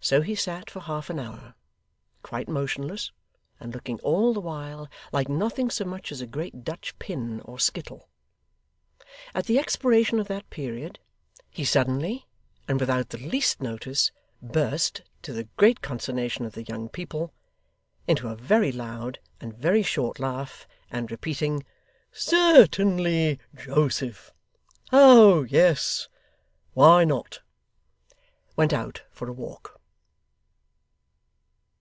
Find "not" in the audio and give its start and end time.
27.04-27.40